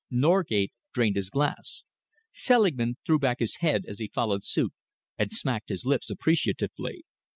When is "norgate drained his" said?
0.09-1.29